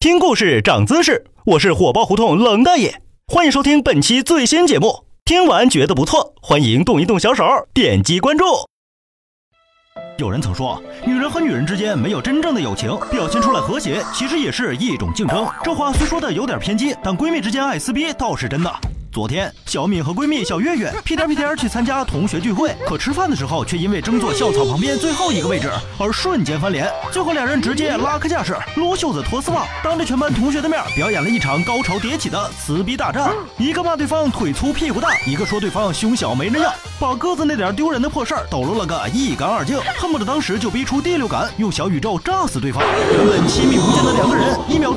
[0.00, 5.04] 听故事长姿势，我是火爆胡同冷大爷，欢迎收听本期最新节目。
[5.24, 7.44] 听完觉得不错，欢迎动一动小手，
[7.74, 8.44] 点击关注。
[10.16, 15.44] 有人曾说，女人和女人之间没有真正的友情，表现出来和谐，其实也是一种竞争。
[15.64, 18.72] 这话虽说的有点偏激，但闺蜜之间爱撕逼倒是真的。
[19.10, 33.32] 昨天，小敏和闺蜜小月月屁颠屁颠去参加同学聚会，可吃饭的时候却因为争坐校草旁边最后一个位置而瞬间翻脸，最后两人直接拉开架势，撸袖子脱丝袜，当着全班同学的面表演了一场高潮迭起的撕逼大战。
[33.56, 42.82] 一个骂对方腿粗屁股大，一个说对方胸小没人要，把个子那点丢人的破事儿抖搂了个一干二净，恨不得当时就逼出第六感，用小宇宙炸死对方。
[42.84, 44.87] 原本亲密无间的两个人，一秒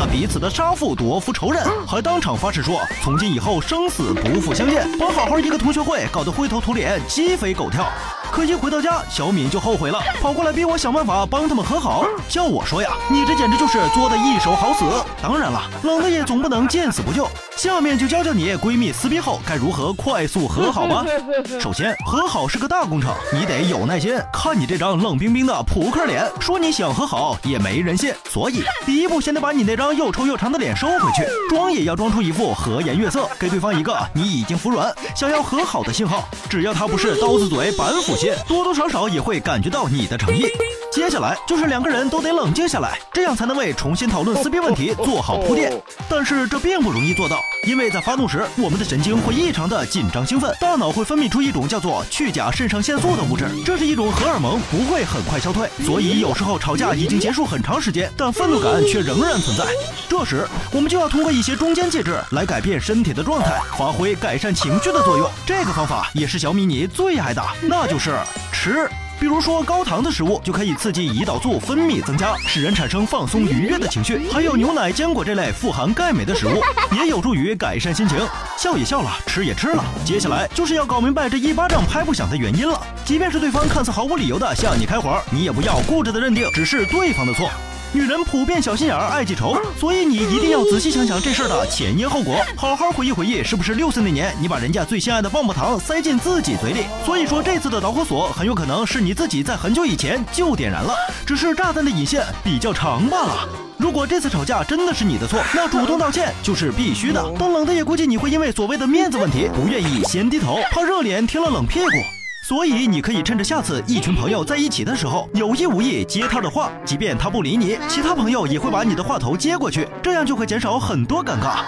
[0.00, 3.60] 那彼此的杀父夺夫仇人，还当场发誓说从今以后。
[3.60, 7.84] 生死不复相见，把好好一个同学会搞得灰头土脸、鸡飞狗跳。
[8.30, 12.06] 可一回到家，小敏就后悔了，跑过来逼我想办法帮他们和好。
[12.28, 14.84] 叫我说呀，你这简直就是作的一手好死。
[15.20, 17.28] 当然了，冷的也总不能见死不救。
[17.58, 21.04] 下面就教教你闺蜜撕逼后该如何快速和好吧。
[21.58, 24.16] 首先，和好是个大工程，你得有耐心。
[24.32, 28.14] 看你这张冷冰冰的扑克脸，说你想和好也没人信。
[28.30, 36.28] 所以，第一步先得把你那张又臭又长的脸收回去，装也要装出一副和颜悦色，给对方一个你已经服软、想要和好的信号。
[36.48, 40.46] 只要他不是刀子嘴板斧心，多多少少也会感觉到你的诚意。
[40.90, 45.70] 接下来就是两个人都得冷静下来，这样才能为重新讨论撕逼问题做好铺垫。
[46.08, 55.68] 但是这并不容易做到，因为在发怒时，我们的神经会异常的紧张兴奋，大脑会分泌出一种叫做去甲肾上腺素的物质，这是一种荷尔蒙，不会很快消退。
[55.84, 59.64] 所以有时候吵架已经结束很长时间，但愤怒感却仍然存在。
[60.08, 65.30] 这时我们就要通过一些中间介质来改变身体的状态，发挥改善情绪的作用。
[65.46, 68.16] 这个方法也是小米你最爱的，那就是
[68.50, 68.88] 吃。
[69.20, 74.28] 比如说高糖的食物就可以刺激胰岛素分泌增加，使人产生放松愉悦的情绪。
[74.30, 76.60] 还有牛奶、坚果这类富含钙镁的食物，
[76.96, 78.18] 也有助于改善心情。
[78.56, 82.80] 笑也笑了，吃也吃了，接下来就是要搞明白这一巴掌拍不响的原因了。
[83.04, 87.50] 即便是对方看似毫无理由的向你开火，你也不要固执的认定只是对方的错。
[87.90, 96.84] 女人普遍小心眼儿，爱记仇，所以你一定要仔细想想这事儿的前因后果，好好回忆回忆，是不是六岁那年你把人家最心爱的棒棒糖塞进自己嘴里？
[97.06, 100.94] 所以说这次的导火索很有可能是你自己在很久以前就点燃了，
[101.24, 103.48] 只是炸弹的引线比较长罢了。
[103.78, 107.32] 如果这次吵架真的是你的错，那主动道歉就是必须的。
[107.38, 112.17] 但冷的也估计你会因为所谓的面子问题，不愿意先低头，怕热脸贴了冷屁股。
[112.42, 121.58] 所以你可以趁着下次一群朋友在一起的时候，有意无意接他的话，即便他不理你，其他朋友也会把你的话头接过去，这样就会减少很多尴尬。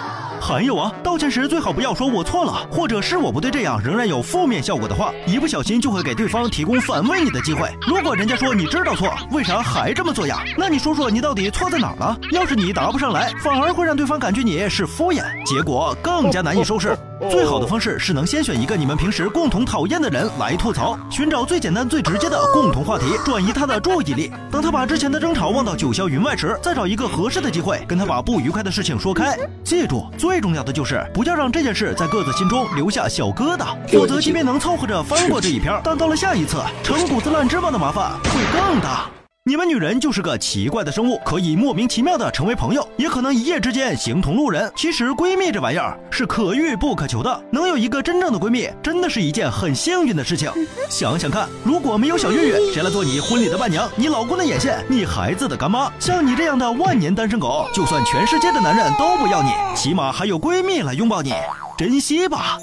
[0.41, 7.69] 还有啊，道歉时最好不要说我错了，或者是我不对，这样仍然有负面效果的话，一不小心就会给对方提供反问你的机会。
[7.85, 10.43] 如果人家说你知道错，为啥还这么做呀？
[10.57, 12.17] 那你说说你到底错在哪儿了？
[12.31, 16.97] 要是你答不上来，反而会让对方感觉你是敷衍，结果更加难以收拾。
[17.29, 24.31] 最好的方式是能先选一个你们平时共同讨厌的人来吐槽，寻找最简单最直接的共同话题，转移他的注意力。
[24.51, 29.37] 等他把之前的争吵忘到九霄云外时，再找一个合适的机会跟他把不愉快的事情说开。
[29.63, 39.20] 记住，最重要的就是不要让这件事在各自心中留下小疙瘩，否则即便能凑合着翻过这一篇，但到了下一次，成谷子烂芝麻的麻烦会更大。
[39.43, 44.71] 你们女人就是个奇怪的生物，可以莫名其妙的成为朋友，也可能一夜之间形同路人。
[44.75, 50.51] 其实闺蜜这玩意儿是可遇不可求的，能有一个真正的闺蜜，真的是一件很幸运的事情。
[50.91, 53.89] 想想看，如果没有小月月，谁来做你婚礼的伴娘？
[53.95, 55.91] 你老公的眼线，你孩子的干妈？
[55.99, 61.33] 像你这样的万年单身狗，就算全世界的男人都不要你，起码还有闺蜜来拥抱你，
[61.75, 62.59] 珍惜吧。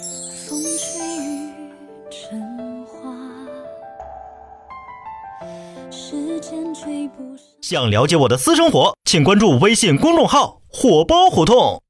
[7.61, 11.83] 想了解我的私生活，请关注微信公众号“火爆胡同”。